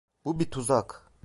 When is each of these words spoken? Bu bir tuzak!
Bu 0.25 0.39
bir 0.39 0.51
tuzak! 0.51 1.11